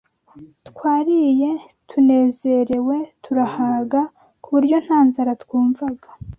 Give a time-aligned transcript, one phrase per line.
[0.69, 1.49] Twariye
[1.89, 4.01] tunezerewe, turahaga,
[4.41, 6.07] ku buryo nta nzara twumvaga